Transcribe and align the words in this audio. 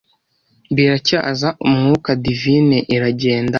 Biracyaza 0.75 1.49
umwuka 1.67 2.09
Divine 2.23 2.77
iragenda 2.95 3.49